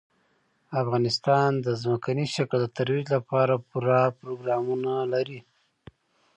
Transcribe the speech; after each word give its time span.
افغانستان 0.81 1.49
د 1.65 1.67
ځمکني 1.81 2.25
شکل 2.35 2.57
د 2.63 2.67
ترویج 2.77 3.07
لپاره 3.17 3.53
پوره 3.67 4.01
پروګرامونه 4.19 4.91
لري. 5.13 5.39